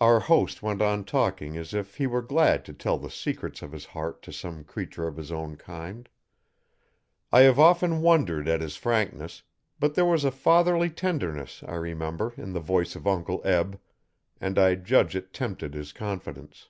[0.00, 3.72] Our host went on talking as if he were glad to tell the secrets of
[3.72, 6.08] his heart to some creature of his own kind.
[7.32, 9.42] I have often wondered at his frankness;
[9.80, 13.80] but there was a fatherly tenderness, I remember in the voice of Uncle Eb,
[14.40, 16.68] and I judge it tempted his confidence.